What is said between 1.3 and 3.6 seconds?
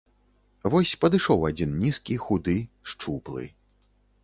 адзін нізкі, худы, шчуплы.